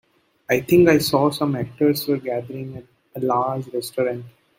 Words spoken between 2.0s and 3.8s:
were gathering at a large